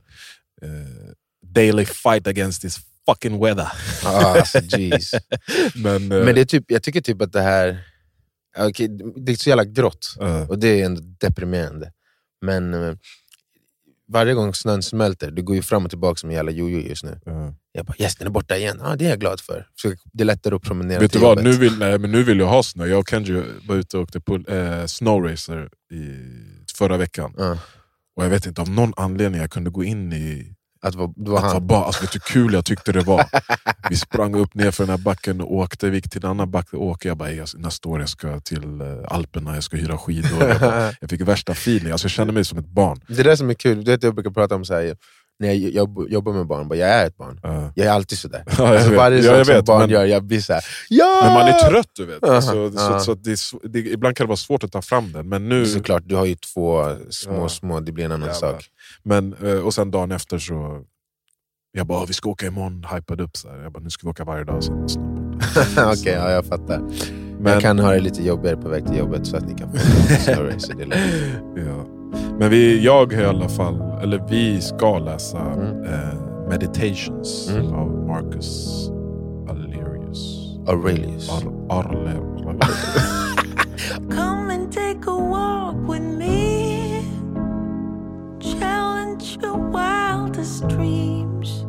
[0.61, 1.11] eh,
[1.45, 2.77] daily fight against this
[3.09, 3.67] fucking weather.
[4.05, 4.59] Ah, alltså.
[5.75, 7.79] Men, eh, Men det är typ, jag tycker typ att det här,
[8.57, 10.15] okej, det är så jävla grått.
[10.21, 11.91] eh, Och det är ändå deprimerande.
[12.41, 12.95] Men eh,
[14.11, 17.03] varje gång snön smälter, det går ju fram och tillbaka som en jävla jojo just
[17.03, 17.19] nu.
[17.25, 17.53] Ja.
[17.71, 18.77] Jag bara yes, den är borta igen.
[18.83, 19.67] Ja, det är jag glad för.
[19.75, 21.43] Så det är lättare att promenera Vet du till vad, jobbet.
[21.43, 22.85] nu vill, nej, men nu vill jag ha snö.
[22.85, 26.15] Jag och Kenji var ute och åkte pull, eh, snowracer i
[26.77, 27.33] förra veckan.
[27.37, 27.57] Ja,
[28.15, 30.54] Och jag vet inte, av någon anledning jag kunde gå in i
[30.85, 30.97] att det
[31.31, 33.25] var att vara bara, alltså, vet du hur kul jag tyckte det var?
[33.89, 36.51] Vi sprang upp ner för den här backen och åkte, vi gick till en annan
[36.51, 37.07] backe och åkte.
[37.07, 40.47] Jag bara, jag, nästa år jag ska till eh, Alperna, jag ska hyra skidor.
[40.47, 43.01] Jag, bara, jag fick värsta feeling, alltså, jag kände mig som ett barn.
[43.07, 44.95] Det är det som är kul, du vet, jag brukar prata om så här,
[45.39, 47.39] när jag jobb, jobbar med barn, bara, jag är ett barn.
[47.43, 47.71] Ja.
[47.75, 48.43] Jag är alltid sådär.
[48.57, 50.61] Ja, jag alltså, varje Ja, sak jag som vet, barn men- gör, jag blir såhär
[50.89, 51.21] ja!
[51.23, 52.23] Men man är trött du vet.
[52.23, 52.99] Aha, Alltså, ja.
[52.99, 55.29] så, så att det det, ibland kan det vara svårt att ta fram den.
[55.29, 57.49] Men nu, Såklart, du har ju två små, Ja.
[57.49, 58.51] små, det blir en annan Jävlar.
[58.51, 58.65] sak.
[59.03, 60.81] Men, eh, och sen dagen efter så...
[61.71, 63.37] Jag bara, "Ah, vi ska åka imorgon, hypade upp.
[63.37, 63.63] Så här.
[63.63, 64.61] Jag bara, nu ska vi åka varje dag.
[65.77, 66.79] Okej, ja, jag fattar.
[67.39, 69.71] Men, Jag kan ha det lite jobbigare på väg till jobbet så att ni kan
[69.71, 69.77] få
[70.81, 70.89] en.
[70.89, 70.95] Det
[71.61, 71.85] är ja.
[72.39, 75.83] Men vi, jag har i alla fall, eller vi ska läsa Mm.
[75.83, 75.99] eh,
[76.49, 77.73] Meditations Mm.
[77.73, 78.67] av Marcus
[79.49, 80.49] Aurelius.
[80.67, 81.29] Aurelius.
[81.69, 82.11] Ar, Arle,
[84.09, 87.01] Come and take a walk with me.
[88.41, 91.65] Challenge your wildest dreams.